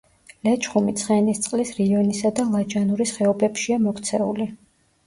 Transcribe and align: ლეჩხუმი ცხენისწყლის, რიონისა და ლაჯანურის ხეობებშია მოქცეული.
ლეჩხუმი 0.45 0.95
ცხენისწყლის, 1.01 1.75
რიონისა 1.81 2.33
და 2.41 2.49
ლაჯანურის 2.57 3.17
ხეობებშია 3.21 3.83
მოქცეული. 3.87 4.55